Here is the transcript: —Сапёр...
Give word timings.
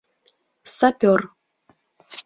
—Сапёр... 0.75 1.21